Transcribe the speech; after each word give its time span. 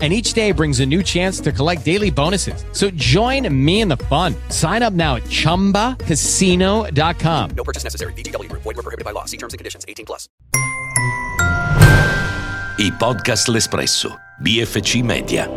and 0.00 0.12
each 0.12 0.34
day 0.34 0.52
brings 0.52 0.78
a 0.78 0.86
new 0.86 1.02
chance 1.02 1.40
to 1.40 1.50
collect 1.50 1.84
daily 1.84 2.10
bonuses. 2.10 2.64
So 2.72 2.90
join 2.90 3.52
me 3.52 3.80
in 3.80 3.88
the 3.88 3.96
fun. 3.96 4.36
Sign 4.50 4.84
up 4.84 4.92
now 4.92 5.16
at 5.16 5.24
ChumbaCasino.com. 5.24 7.50
No 7.56 7.64
purchase 7.64 7.82
necessary. 7.82 8.12
VGW. 8.12 8.48
Void 8.52 8.64
were 8.64 8.74
prohibited 8.74 9.04
by 9.04 9.10
law. 9.10 9.24
See 9.24 9.38
terms 9.38 9.54
and 9.54 9.58
conditions. 9.58 9.84
18 9.88 10.06
plus. 10.06 10.28
I 12.78 12.92
podcast 12.96 13.48
L'Espresso. 13.48 14.16
BFC 14.40 15.02
Media. 15.02 15.50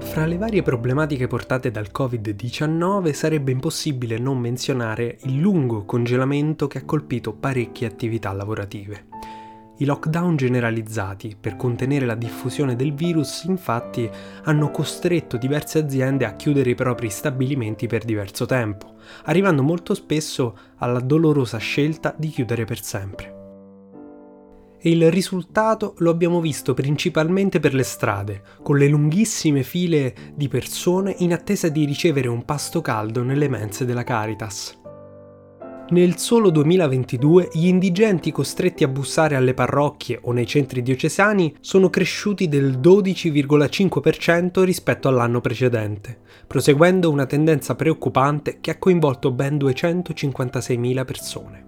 Fra 0.00 0.24
le 0.24 0.38
varie 0.38 0.62
problematiche 0.62 1.28
portate 1.28 1.70
dal 1.70 1.90
Covid-19 1.96 3.12
sarebbe 3.12 3.52
impossibile 3.52 4.18
non 4.18 4.38
menzionare 4.38 5.18
il 5.24 5.38
lungo 5.38 5.84
congelamento 5.84 6.66
che 6.66 6.78
ha 6.78 6.84
colpito 6.84 7.32
parecchie 7.32 7.86
attività 7.86 8.32
lavorative. 8.32 9.04
I 9.78 9.84
lockdown 9.84 10.36
generalizzati 10.36 11.36
per 11.38 11.56
contenere 11.56 12.06
la 12.06 12.14
diffusione 12.14 12.76
del 12.76 12.94
virus 12.94 13.44
infatti 13.44 14.08
hanno 14.44 14.70
costretto 14.70 15.36
diverse 15.36 15.80
aziende 15.80 16.24
a 16.24 16.34
chiudere 16.34 16.70
i 16.70 16.74
propri 16.74 17.10
stabilimenti 17.10 17.86
per 17.86 18.02
diverso 18.02 18.46
tempo, 18.46 18.94
arrivando 19.24 19.62
molto 19.62 19.92
spesso 19.92 20.56
alla 20.78 21.00
dolorosa 21.00 21.58
scelta 21.58 22.14
di 22.16 22.28
chiudere 22.28 22.64
per 22.64 22.82
sempre. 22.82 23.34
E 24.78 24.90
il 24.90 25.10
risultato 25.10 25.94
lo 25.98 26.10
abbiamo 26.10 26.40
visto 26.40 26.72
principalmente 26.72 27.60
per 27.60 27.74
le 27.74 27.82
strade, 27.82 28.42
con 28.62 28.78
le 28.78 28.88
lunghissime 28.88 29.62
file 29.62 30.14
di 30.34 30.48
persone 30.48 31.16
in 31.18 31.34
attesa 31.34 31.68
di 31.68 31.84
ricevere 31.84 32.28
un 32.28 32.46
pasto 32.46 32.80
caldo 32.80 33.22
nelle 33.22 33.48
mense 33.48 33.84
della 33.84 34.04
Caritas. 34.04 34.84
Nel 35.88 36.16
solo 36.16 36.50
2022 36.50 37.50
gli 37.52 37.68
indigenti 37.68 38.32
costretti 38.32 38.82
a 38.82 38.88
bussare 38.88 39.36
alle 39.36 39.54
parrocchie 39.54 40.18
o 40.22 40.32
nei 40.32 40.44
centri 40.44 40.82
diocesani 40.82 41.54
sono 41.60 41.90
cresciuti 41.90 42.48
del 42.48 42.80
12,5% 42.80 44.64
rispetto 44.64 45.06
all'anno 45.06 45.40
precedente, 45.40 46.18
proseguendo 46.44 47.08
una 47.08 47.26
tendenza 47.26 47.76
preoccupante 47.76 48.58
che 48.60 48.72
ha 48.72 48.78
coinvolto 48.78 49.30
ben 49.30 49.56
256.000 49.58 51.04
persone. 51.04 51.64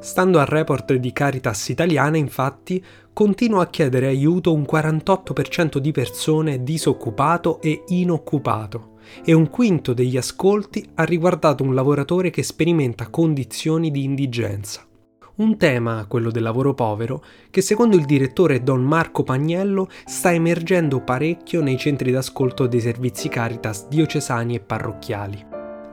Stando 0.00 0.38
al 0.38 0.46
report 0.46 0.94
di 0.94 1.12
Caritas 1.12 1.68
Italiana, 1.68 2.16
infatti, 2.16 2.82
continua 3.12 3.64
a 3.64 3.68
chiedere 3.68 4.06
aiuto 4.06 4.54
un 4.54 4.62
48% 4.62 5.76
di 5.76 5.92
persone 5.92 6.62
disoccupato 6.62 7.60
e 7.60 7.82
inoccupato, 7.88 8.96
e 9.24 9.32
un 9.32 9.48
quinto 9.50 9.92
degli 9.92 10.16
ascolti 10.16 10.86
ha 10.94 11.04
riguardato 11.04 11.62
un 11.62 11.74
lavoratore 11.74 12.30
che 12.30 12.42
sperimenta 12.42 13.08
condizioni 13.08 13.90
di 13.90 14.04
indigenza. 14.04 14.86
Un 15.36 15.56
tema, 15.56 16.04
quello 16.08 16.32
del 16.32 16.42
lavoro 16.42 16.74
povero, 16.74 17.22
che 17.50 17.60
secondo 17.60 17.96
il 17.96 18.04
direttore 18.04 18.62
Don 18.62 18.82
Marco 18.82 19.22
Pagnello 19.22 19.88
sta 20.04 20.32
emergendo 20.32 21.00
parecchio 21.00 21.62
nei 21.62 21.78
centri 21.78 22.10
d'ascolto 22.10 22.66
dei 22.66 22.80
servizi 22.80 23.28
Caritas 23.28 23.86
diocesani 23.86 24.56
e 24.56 24.60
parrocchiali. 24.60 25.47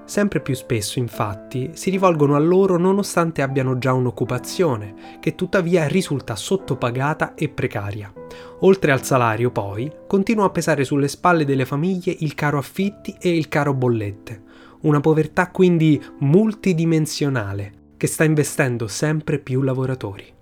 Sempre 0.05 0.39
più 0.39 0.53
spesso, 0.53 0.99
infatti, 0.99 1.71
si 1.73 1.89
rivolgono 1.89 2.35
a 2.35 2.39
loro 2.39 2.77
nonostante 2.77 3.41
abbiano 3.41 3.79
già 3.79 3.91
un'occupazione, 3.93 5.17
che 5.19 5.33
tuttavia 5.33 5.87
risulta 5.87 6.35
sottopagata 6.35 7.33
e 7.33 7.49
precaria. 7.49 8.13
Oltre 8.59 8.91
al 8.91 9.03
salario, 9.03 9.49
poi, 9.49 9.91
continua 10.05 10.45
a 10.45 10.51
pesare 10.51 10.83
sulle 10.83 11.07
spalle 11.07 11.43
delle 11.43 11.65
famiglie 11.65 12.15
il 12.19 12.35
caro 12.35 12.59
affitti 12.59 13.15
e 13.19 13.35
il 13.35 13.47
caro 13.47 13.73
bollette. 13.73 14.43
Una 14.81 14.99
povertà 14.99 15.49
quindi 15.49 15.99
multidimensionale, 16.19 17.71
che 17.97 18.05
sta 18.05 18.23
investendo 18.23 18.87
sempre 18.87 19.39
più 19.39 19.63
lavoratori. 19.63 20.34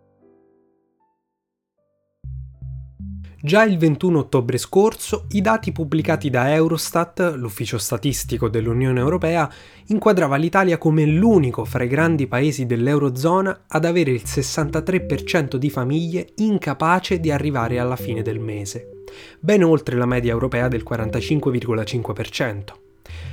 Già 3.46 3.66
il 3.66 3.78
21 3.78 4.20
ottobre 4.20 4.58
scorso 4.58 5.26
i 5.32 5.42
dati 5.42 5.74
pubblicati 5.74 6.30
da 6.30 6.54
Eurostat, 6.54 7.34
l'ufficio 7.36 7.78
statistico 7.78 8.48
dell'Unione 8.48 9.02
Europea, 9.02 9.52
inquadrava 9.88 10.38
l'Italia 10.38 10.78
come 10.78 11.04
l'unico 11.06 11.66
fra 11.66 11.84
i 11.84 11.90
grandi 11.90 12.26
paesi 12.28 12.66
dell'Eurozona 12.66 13.66
ad 13.68 13.84
avere 13.84 14.12
il 14.12 14.22
63% 14.26 15.58
di 15.58 15.70
famiglie 15.70 16.30
incapace 16.36 17.20
di 17.20 17.32
arrivare 17.32 17.80
alla 17.80 17.98
fine 17.98 18.22
del 18.22 18.40
mese, 18.40 19.02
ben 19.42 19.62
oltre 19.62 19.98
la 19.98 20.06
media 20.06 20.32
europea 20.32 20.70
del 20.70 20.86
45,5%. 20.90 22.83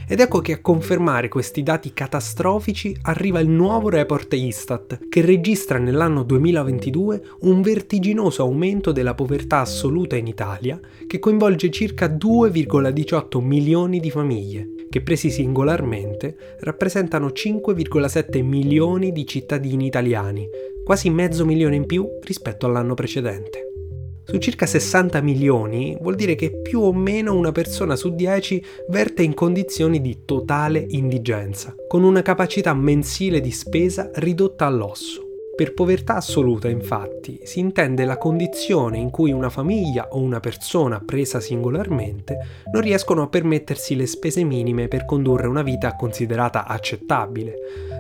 Ed 0.09 0.19
ecco 0.19 0.41
che 0.41 0.55
a 0.55 0.61
confermare 0.61 1.29
questi 1.29 1.63
dati 1.63 1.93
catastrofici 1.93 2.97
arriva 3.03 3.39
il 3.39 3.49
nuovo 3.49 3.89
report 3.89 4.33
Istat, 4.35 5.09
che 5.09 5.21
registra 5.21 5.79
nell'anno 5.79 6.25
2022 6.25 7.23
un 7.43 7.63
vertiginoso 7.63 8.43
aumento 8.43 8.91
della 8.91 9.15
povertà 9.15 9.61
assoluta 9.61 10.17
in 10.17 10.27
Italia, 10.27 10.81
che 11.07 11.21
coinvolge 11.21 11.71
circa 11.71 12.07
2,18 12.07 13.41
milioni 13.41 14.01
di 14.01 14.11
famiglie, 14.11 14.75
che 14.91 15.01
presi 15.03 15.31
singolarmente 15.31 16.57
rappresentano 16.61 17.29
5,7 17.29 18.43
milioni 18.43 19.13
di 19.13 19.25
cittadini 19.25 19.87
italiani, 19.87 20.49
quasi 20.85 21.09
mezzo 21.11 21.45
milione 21.45 21.77
in 21.77 21.87
più 21.87 22.09
rispetto 22.23 22.67
all'anno 22.67 22.95
precedente. 22.95 23.70
Su 24.31 24.39
circa 24.39 24.65
60 24.65 25.21
milioni 25.23 25.99
vuol 26.01 26.15
dire 26.15 26.37
che 26.37 26.53
più 26.53 26.83
o 26.83 26.93
meno 26.93 27.35
una 27.35 27.51
persona 27.51 27.97
su 27.97 28.15
10 28.15 28.65
verte 28.91 29.25
in 29.25 29.35
condizioni 29.35 30.01
di 30.01 30.19
totale 30.25 30.87
indigenza, 30.91 31.75
con 31.89 32.05
una 32.05 32.23
capacità 32.23 32.73
mensile 32.73 33.41
di 33.41 33.51
spesa 33.51 34.09
ridotta 34.15 34.67
all'osso. 34.67 35.30
Per 35.61 35.75
povertà 35.75 36.15
assoluta, 36.15 36.71
infatti, 36.71 37.41
si 37.43 37.59
intende 37.59 38.07
la 38.07 38.17
condizione 38.17 38.97
in 38.97 39.11
cui 39.11 39.31
una 39.31 39.51
famiglia 39.51 40.09
o 40.13 40.19
una 40.19 40.41
persona 40.41 41.03
presa 41.05 41.39
singolarmente 41.39 42.39
non 42.73 42.81
riescono 42.81 43.21
a 43.21 43.29
permettersi 43.29 43.95
le 43.95 44.07
spese 44.07 44.43
minime 44.43 44.89
per 44.89 45.05
condurre 45.05 45.49
una 45.49 45.61
vita 45.61 45.97
considerata 45.97 46.67
accettabile, 46.67 47.57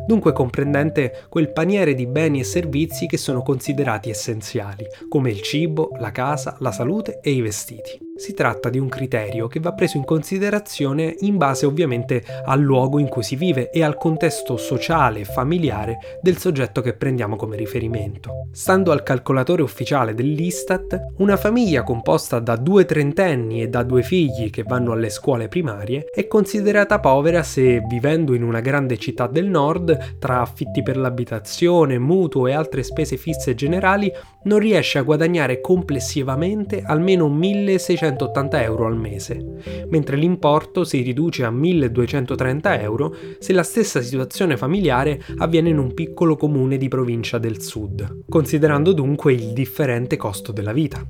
dunque 0.07 0.33
comprendente 0.33 1.27
quel 1.29 1.53
paniere 1.53 1.95
di 1.95 2.07
beni 2.07 2.41
e 2.41 2.45
servizi 2.45 3.07
che 3.07 3.19
sono 3.19 3.43
considerati 3.43 4.09
essenziali, 4.09 4.87
come 5.11 5.31
il 5.31 5.43
cibo, 5.43 5.91
la 5.99 6.13
casa, 6.13 6.57
la 6.61 6.73
salute 6.73 7.21
e 7.21 7.31
i 7.31 7.43
vestiti. 7.43 8.09
Si 8.21 8.35
tratta 8.35 8.69
di 8.69 8.79
un 8.79 8.91
criterio 8.91 9.47
che 9.47 9.61
va 9.61 9.73
preso 9.73 9.97
in 9.97 10.05
considerazione 10.05 11.15
in 11.21 11.39
base 11.39 11.65
ovviamente 11.65 12.23
al 12.45 12.61
luogo 12.61 12.99
in 12.99 13.09
cui 13.09 13.23
si 13.23 13.35
vive 13.35 13.71
e 13.71 13.83
al 13.83 13.97
contesto 13.97 14.59
sociale 14.59 15.21
e 15.21 15.25
familiare 15.25 16.19
del 16.21 16.37
soggetto 16.37 16.83
che 16.83 16.93
prendiamo 16.93 17.37
come 17.37 17.50
riferimento. 17.57 18.49
Stando 18.53 18.93
al 18.93 19.03
calcolatore 19.03 19.63
ufficiale 19.63 20.15
dell'Istat, 20.15 21.13
una 21.19 21.37
famiglia 21.37 21.83
composta 21.83 22.41
da 22.41 22.57
due 22.57 22.85
trentenni 22.85 23.63
e 23.63 23.69
da 23.69 23.83
due 23.83 24.03
figli 24.03 24.51
che 24.51 24.65
vanno 24.65 24.93
alle 24.93 25.11
scuole 25.11 25.49
primarie 25.49 26.07
è 26.13 26.27
considerata 26.27 27.01
povera 27.01 27.43
se, 27.43 27.81
vivendo 27.89 28.35
in 28.35 28.43
una 28.43 28.61
grande 28.61 28.99
città 28.99 29.27
del 29.27 29.49
nord, 29.49 30.19
tra 30.19 30.41
affitti 30.41 30.83
per 30.83 30.97
l'abitazione, 30.97 31.99
mutuo 31.99 32.47
e 32.47 32.53
altre 32.53 32.83
spese 32.83 33.17
fisse 33.17 33.55
generali, 33.55 34.13
non 34.45 34.59
riesce 34.59 34.99
a 34.99 35.03
guadagnare 35.03 35.61
complessivamente 35.61 36.83
almeno 36.85 37.29
1680 37.29 38.63
euro 38.63 38.87
al 38.87 38.97
mese, 38.97 39.87
mentre 39.89 40.17
l'importo 40.17 40.85
si 40.85 41.03
riduce 41.03 41.45
a 41.45 41.51
1230 41.51 42.81
euro 42.81 43.15
se 43.39 43.53
la 43.53 43.63
stessa 43.63 44.01
situazione 44.01 44.57
familiare 44.57 45.21
avviene 45.39 45.69
in 45.69 45.79
un 45.79 45.93
piccolo 45.95 46.37
comune 46.37 46.77
di 46.77 46.89
provincia 46.89 47.39
del 47.41 47.61
sud, 47.61 48.25
considerando 48.29 48.93
dunque 48.93 49.33
il 49.33 49.53
differente 49.53 50.17
costo 50.17 50.53
della 50.53 50.73
vita. 50.73 51.05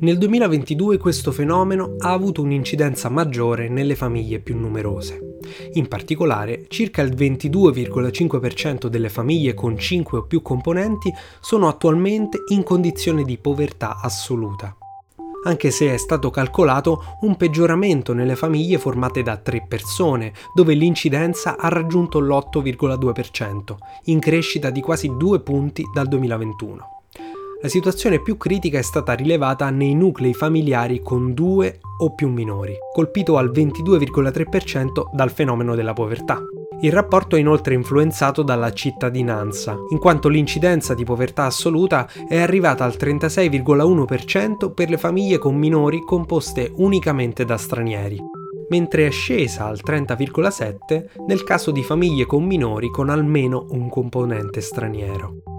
Nel 0.00 0.18
2022 0.18 0.98
questo 0.98 1.32
fenomeno 1.32 1.94
ha 1.98 2.12
avuto 2.12 2.42
un'incidenza 2.42 3.08
maggiore 3.08 3.68
nelle 3.68 3.96
famiglie 3.96 4.40
più 4.40 4.56
numerose. 4.56 5.38
In 5.72 5.88
particolare, 5.88 6.66
circa 6.68 7.00
il 7.00 7.14
22,5% 7.14 8.88
delle 8.88 9.08
famiglie 9.08 9.54
con 9.54 9.78
5 9.78 10.18
o 10.18 10.22
più 10.24 10.42
componenti 10.42 11.10
sono 11.40 11.66
attualmente 11.66 12.42
in 12.52 12.62
condizione 12.62 13.24
di 13.24 13.38
povertà 13.38 13.98
assoluta 14.00 14.76
anche 15.44 15.70
se 15.70 15.92
è 15.92 15.96
stato 15.96 16.30
calcolato 16.30 17.16
un 17.20 17.36
peggioramento 17.36 18.12
nelle 18.12 18.36
famiglie 18.36 18.78
formate 18.78 19.22
da 19.22 19.36
tre 19.36 19.64
persone, 19.66 20.32
dove 20.54 20.74
l'incidenza 20.74 21.56
ha 21.56 21.68
raggiunto 21.68 22.18
l'8,2%, 22.20 23.76
in 24.04 24.18
crescita 24.18 24.70
di 24.70 24.80
quasi 24.80 25.10
due 25.16 25.40
punti 25.40 25.84
dal 25.92 26.08
2021. 26.08 26.96
La 27.60 27.68
situazione 27.68 28.22
più 28.22 28.36
critica 28.36 28.78
è 28.78 28.82
stata 28.82 29.14
rilevata 29.14 29.68
nei 29.70 29.94
nuclei 29.94 30.32
familiari 30.32 31.00
con 31.02 31.34
due 31.34 31.80
o 32.00 32.14
più 32.14 32.28
minori, 32.28 32.74
colpito 32.92 33.36
al 33.36 33.50
22,3% 33.50 35.10
dal 35.12 35.30
fenomeno 35.32 35.74
della 35.74 35.92
povertà. 35.92 36.40
Il 36.80 36.92
rapporto 36.92 37.34
è 37.34 37.40
inoltre 37.40 37.74
influenzato 37.74 38.42
dalla 38.42 38.72
cittadinanza, 38.72 39.76
in 39.90 39.98
quanto 39.98 40.28
l'incidenza 40.28 40.94
di 40.94 41.02
povertà 41.02 41.44
assoluta 41.44 42.08
è 42.28 42.38
arrivata 42.38 42.84
al 42.84 42.94
36,1% 42.96 44.72
per 44.72 44.88
le 44.88 44.96
famiglie 44.96 45.38
con 45.38 45.56
minori 45.56 46.04
composte 46.04 46.70
unicamente 46.76 47.44
da 47.44 47.56
stranieri, 47.56 48.20
mentre 48.68 49.08
è 49.08 49.10
scesa 49.10 49.64
al 49.64 49.80
30,7% 49.84 51.24
nel 51.26 51.42
caso 51.42 51.72
di 51.72 51.82
famiglie 51.82 52.26
con 52.26 52.44
minori 52.44 52.90
con 52.90 53.08
almeno 53.08 53.66
un 53.70 53.88
componente 53.88 54.60
straniero. 54.60 55.57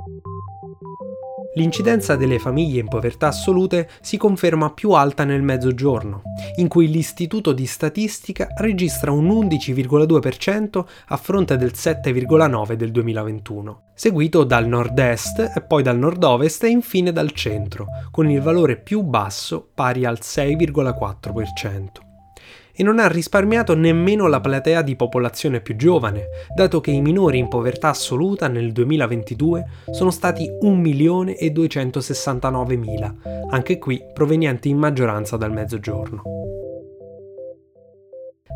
L'incidenza 1.55 2.15
delle 2.15 2.37
famiglie 2.37 2.79
in 2.79 2.87
povertà 2.87 3.27
assolute 3.27 3.89
si 4.01 4.17
conferma 4.17 4.71
più 4.71 4.91
alta 4.91 5.23
nel 5.23 5.41
mezzogiorno, 5.41 6.21
in 6.57 6.67
cui 6.67 6.89
l'Istituto 6.89 7.53
di 7.53 7.65
Statistica 7.65 8.49
registra 8.57 9.11
un 9.11 9.27
11,2% 9.27 10.85
a 11.07 11.17
fronte 11.17 11.57
del 11.57 11.71
7,9% 11.73 12.73
del 12.73 12.91
2021, 12.91 13.81
seguito 13.95 14.43
dal 14.43 14.67
nord-est 14.67 15.53
e 15.55 15.61
poi 15.61 15.81
dal 15.81 15.97
nord-ovest 15.97 16.63
e 16.65 16.69
infine 16.69 17.11
dal 17.11 17.31
centro, 17.31 17.87
con 18.11 18.29
il 18.29 18.41
valore 18.41 18.77
più 18.77 19.01
basso 19.01 19.67
pari 19.73 20.05
al 20.05 20.19
6,4% 20.21 22.08
e 22.79 22.83
non 22.83 22.97
ha 22.97 23.09
risparmiato 23.09 23.75
nemmeno 23.75 24.27
la 24.27 24.39
platea 24.39 24.81
di 24.81 24.95
popolazione 24.95 25.59
più 25.59 25.75
giovane, 25.75 26.27
dato 26.55 26.79
che 26.79 26.91
i 26.91 27.01
minori 27.01 27.37
in 27.37 27.49
povertà 27.49 27.89
assoluta 27.89 28.47
nel 28.47 28.71
2022 28.71 29.65
sono 29.91 30.11
stati 30.11 30.49
1.269.000, 30.63 33.15
anche 33.49 33.77
qui 33.79 34.01
provenienti 34.13 34.69
in 34.69 34.77
maggioranza 34.77 35.35
dal 35.35 35.51
mezzogiorno. 35.51 36.21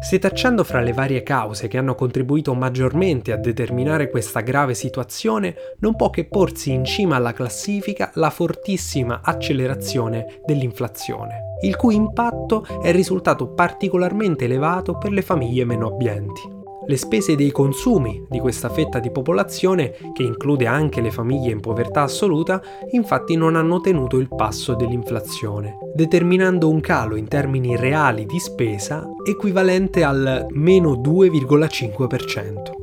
Setacciando 0.04 0.66
fra 0.66 0.82
le 0.82 0.92
varie 0.92 1.24
cause 1.24 1.70
che 1.70 1.78
hanno 1.78 1.96
contribuito 1.96 2.54
maggiormente 2.54 3.32
a 3.32 3.38
determinare 3.38 4.10
questa 4.10 4.42
grave 4.42 4.74
situazione, 4.74 5.56
non 5.80 5.96
può 5.96 6.10
che 6.10 6.26
porsi 6.26 6.72
in 6.72 6.84
cima 6.84 7.16
alla 7.16 7.32
classifica 7.32 8.12
la 8.16 8.30
fortissima 8.30 9.22
accelerazione 9.24 10.42
dell'inflazione, 10.46 11.56
il 11.62 11.78
cui 11.78 11.96
impatto 11.96 12.66
è 12.82 12.92
risultato 12.92 13.54
particolarmente 13.54 14.44
elevato 14.44 14.98
per 14.98 15.12
le 15.12 15.22
famiglie 15.22 15.64
meno 15.64 15.88
abbienti. 15.88 16.63
Le 16.86 16.98
spese 16.98 17.36
dei 17.36 17.52
consumi 17.52 18.26
di 18.30 18.40
questa 18.40 18.70
fetta 18.70 19.00
di 19.00 19.10
popolazione, 19.10 19.96
che 20.14 20.24
include 20.24 20.68
anche 20.68 21.02
le 21.02 21.12
famiglie 21.12 21.52
in 21.52 21.62
povertà 21.62 22.02
assoluta, 22.02 22.62
infatti 22.92 23.36
non 23.36 23.56
hanno 23.56 23.80
tenuto 23.80 24.18
il 24.18 24.28
passo 24.28 24.76
dell'inflazione, 24.76 25.78
determinando 25.96 26.70
un 26.70 26.82
calo 26.82 27.16
in 27.16 27.28
termini 27.28 27.78
reali 27.78 28.26
di 28.26 28.40
spesa 28.40 29.08
equivalente 29.26 30.04
al 30.04 30.48
meno 30.50 30.94
2,5%. 30.96 32.83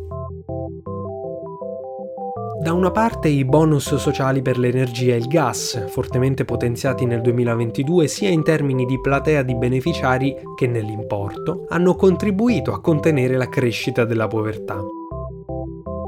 Da 2.60 2.74
una 2.74 2.90
parte 2.90 3.28
i 3.28 3.46
bonus 3.46 3.94
sociali 3.94 4.42
per 4.42 4.58
l'energia 4.58 5.14
e 5.14 5.16
il 5.16 5.28
gas, 5.28 5.86
fortemente 5.88 6.44
potenziati 6.44 7.06
nel 7.06 7.22
2022 7.22 8.06
sia 8.06 8.28
in 8.28 8.42
termini 8.42 8.84
di 8.84 9.00
platea 9.00 9.40
di 9.40 9.54
beneficiari 9.54 10.36
che 10.54 10.66
nell'importo, 10.66 11.64
hanno 11.70 11.94
contribuito 11.94 12.74
a 12.74 12.82
contenere 12.82 13.38
la 13.38 13.48
crescita 13.48 14.04
della 14.04 14.26
povertà. 14.26 14.78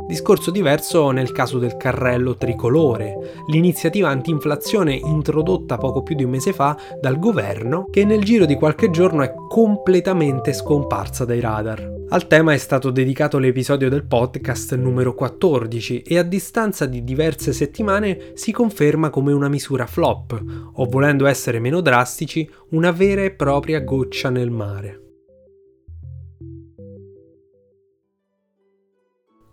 Discorso 0.06 0.50
diverso 0.50 1.10
nel 1.10 1.32
caso 1.32 1.58
del 1.58 1.76
carrello 1.76 2.36
tricolore, 2.36 3.42
l'iniziativa 3.46 4.08
anti-inflazione 4.08 4.94
introdotta 4.94 5.78
poco 5.78 6.02
più 6.02 6.14
di 6.14 6.24
un 6.24 6.30
mese 6.30 6.52
fa 6.52 6.76
dal 7.00 7.18
governo 7.18 7.86
che 7.90 8.04
nel 8.04 8.22
giro 8.22 8.44
di 8.44 8.56
qualche 8.56 8.90
giorno 8.90 9.22
è 9.22 9.32
completamente 9.48 10.52
scomparsa 10.52 11.24
dai 11.24 11.40
radar. 11.40 12.00
Al 12.10 12.26
tema 12.26 12.52
è 12.52 12.58
stato 12.58 12.90
dedicato 12.90 13.38
l'episodio 13.38 13.88
del 13.88 14.04
podcast 14.04 14.74
numero 14.74 15.14
14 15.14 16.02
e 16.02 16.18
a 16.18 16.22
distanza 16.22 16.84
di 16.84 17.04
diverse 17.04 17.54
settimane 17.54 18.32
si 18.34 18.52
conferma 18.52 19.08
come 19.08 19.32
una 19.32 19.48
misura 19.48 19.86
flop, 19.86 20.42
o 20.74 20.84
volendo 20.84 21.24
essere 21.24 21.58
meno 21.58 21.80
drastici, 21.80 22.46
una 22.70 22.90
vera 22.90 23.22
e 23.22 23.30
propria 23.30 23.80
goccia 23.80 24.28
nel 24.28 24.50
mare. 24.50 25.01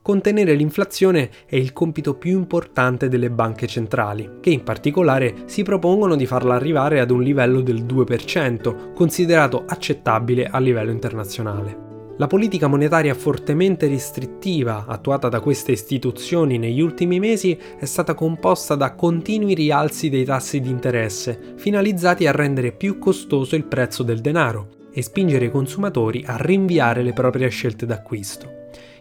Contenere 0.10 0.56
l'inflazione 0.56 1.30
è 1.46 1.56
il 1.56 1.72
compito 1.72 2.16
più 2.16 2.36
importante 2.36 3.10
delle 3.10 3.30
banche 3.30 3.68
centrali, 3.68 4.38
che 4.42 4.50
in 4.50 4.64
particolare 4.64 5.44
si 5.46 5.62
propongono 5.62 6.16
di 6.16 6.26
farla 6.26 6.56
arrivare 6.56 7.00
ad 7.00 7.12
un 7.12 7.22
livello 7.22 7.62
del 7.62 7.84
2%, 7.84 8.94
considerato 8.96 9.66
accettabile 9.68 10.48
a 10.48 10.58
livello 10.58 10.90
internazionale. 10.90 12.16
La 12.18 12.26
politica 12.26 12.66
monetaria 12.66 13.14
fortemente 13.14 13.88
restrittiva 13.88 14.86
attuata 14.88 15.30
da 15.30 15.42
queste 15.42 15.74
istituzioni 15.74 16.58
negli 16.58 16.82
ultimi 16.82 17.20
mesi 17.20 17.56
è 17.78 17.86
stata 17.86 18.16
composta 18.16 18.74
da 18.74 18.96
continui 18.96 19.54
rialzi 19.54 20.10
dei 20.10 20.26
tassi 20.26 20.60
di 20.60 20.72
interesse, 20.72 21.54
finalizzati 21.58 22.26
a 22.26 22.32
rendere 22.32 22.72
più 22.72 22.98
costoso 22.98 23.56
il 23.56 23.66
prezzo 23.66 24.02
del 24.02 24.22
denaro 24.22 24.70
e 24.92 25.04
spingere 25.04 25.46
i 25.46 25.52
consumatori 25.52 26.24
a 26.26 26.36
rinviare 26.36 27.04
le 27.04 27.14
proprie 27.14 27.50
scelte 27.50 27.86
d'acquisto 27.86 28.59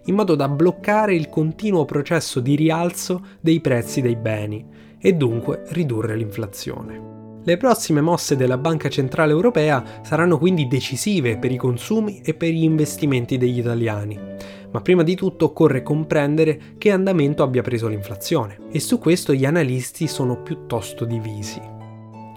in 0.08 0.14
modo 0.14 0.34
da 0.34 0.48
bloccare 0.48 1.14
il 1.14 1.28
continuo 1.28 1.84
processo 1.84 2.40
di 2.40 2.56
rialzo 2.56 3.24
dei 3.40 3.60
prezzi 3.60 4.00
dei 4.00 4.16
beni 4.16 4.66
e 4.98 5.12
dunque 5.12 5.62
ridurre 5.68 6.16
l'inflazione. 6.16 7.16
Le 7.44 7.56
prossime 7.56 8.00
mosse 8.00 8.36
della 8.36 8.58
Banca 8.58 8.88
Centrale 8.88 9.32
Europea 9.32 10.02
saranno 10.02 10.38
quindi 10.38 10.66
decisive 10.66 11.38
per 11.38 11.52
i 11.52 11.56
consumi 11.56 12.20
e 12.20 12.34
per 12.34 12.50
gli 12.50 12.64
investimenti 12.64 13.38
degli 13.38 13.58
italiani, 13.58 14.18
ma 14.70 14.80
prima 14.80 15.02
di 15.02 15.14
tutto 15.14 15.46
occorre 15.46 15.82
comprendere 15.82 16.74
che 16.76 16.90
andamento 16.90 17.42
abbia 17.42 17.62
preso 17.62 17.88
l'inflazione 17.88 18.58
e 18.70 18.80
su 18.80 18.98
questo 18.98 19.32
gli 19.32 19.44
analisti 19.46 20.06
sono 20.08 20.42
piuttosto 20.42 21.04
divisi. 21.04 21.76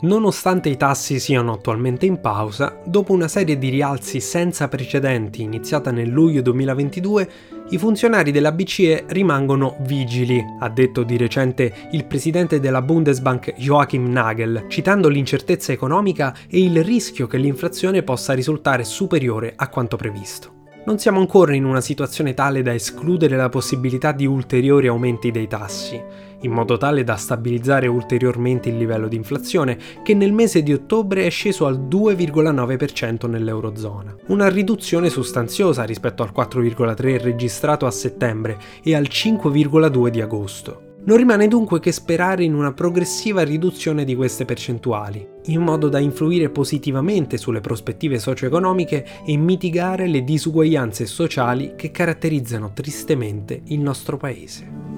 Nonostante 0.04 0.68
i 0.68 0.78
tassi 0.78 1.20
siano 1.20 1.54
attualmente 1.54 2.08
in 2.08 2.22
pausa, 2.22 2.80
dopo 2.86 3.14
una 3.14 3.28
serie 3.28 3.60
di 3.60 3.70
rialzi 3.70 4.20
senza 4.20 4.68
precedenti 4.68 5.44
iniziata 5.44 5.92
nel 5.92 6.10
luglio 6.10 6.42
2022, 6.42 7.30
i 7.72 7.78
funzionari 7.78 8.32
della 8.32 8.52
BCE 8.52 9.06
rimangono 9.08 9.78
vigili, 9.80 10.44
ha 10.60 10.68
detto 10.68 11.04
di 11.04 11.16
recente 11.16 11.74
il 11.92 12.06
presidente 12.06 12.60
della 12.60 12.82
Bundesbank 12.82 13.54
Joachim 13.56 14.12
Nagel, 14.12 14.66
citando 14.68 15.08
l'incertezza 15.08 15.72
economica 15.72 16.36
e 16.50 16.62
il 16.62 16.84
rischio 16.84 17.28
che 17.28 17.38
l'inflazione 17.38 18.04
possa 18.04 18.34
risultare 18.34 18.84
superiore 18.84 19.54
a 19.56 19.70
quanto 19.70 19.96
previsto. 19.96 20.60
Non 20.84 21.00
siamo 21.00 21.22
ancora 21.22 21.56
in 21.56 21.64
una 21.64 21.80
situazione 21.80 22.34
tale 22.34 22.62
da 22.62 22.74
escludere 22.74 23.38
la 23.38 23.48
possibilità 23.48 24.12
di 24.12 24.26
ulteriori 24.26 24.88
aumenti 24.88 25.32
dei 25.32 25.48
tassi, 25.48 26.02
in 26.42 26.52
modo 26.52 26.78
tale 26.78 27.04
da 27.04 27.16
stabilizzare 27.16 27.88
ulteriormente 27.88 28.70
il 28.70 28.78
livello 28.78 29.08
di 29.08 29.16
inflazione, 29.16 29.78
che 30.04 30.14
nel 30.14 30.34
mese 30.34 30.64
di 30.64 30.74
ottobre 30.74 31.26
è 31.26 31.30
sceso 31.30 31.66
al 31.66 31.80
2,9% 31.80 33.30
nell'Eurozona. 33.30 34.16
Una 34.28 34.50
riduzione 34.50 35.10
sostanziosa 35.10 35.84
rispetto 35.84 36.24
al 36.24 36.32
4,3% 36.36 37.22
registrato 37.22 37.86
a 37.86 37.92
settembre 37.92 38.58
e 38.84 38.96
al 38.96 39.08
5,2% 39.10 40.08
di 40.08 40.22
agosto. 40.22 40.90
Non 41.04 41.18
rimane 41.18 41.48
dunque 41.48 41.80
che 41.80 41.92
sperare 41.92 42.44
in 42.44 42.54
una 42.54 42.74
progressiva 42.74 43.42
riduzione 43.42 44.04
di 44.04 44.16
queste 44.16 44.46
percentuali, 44.46 45.28
in 45.46 45.62
modo 45.62 45.90
da 45.90 45.98
influire 45.98 46.52
positivamente 46.52 47.38
sulle 47.38 47.60
prospettive 47.60 48.20
socio-economiche 48.20 49.24
e 49.26 49.36
mitigare 49.36 50.08
le 50.08 50.24
disuguaglianze 50.24 51.08
sociali 51.08 51.74
che 51.76 51.90
caratterizzano 51.90 52.72
tristemente 52.74 53.62
il 53.66 53.80
nostro 53.80 54.18
paese. 54.18 54.91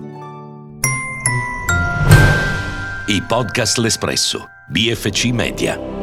I 3.05 3.22
podcast 3.22 3.79
L'Espresso, 3.79 4.50
BFC 4.67 5.31
Media. 5.33 6.02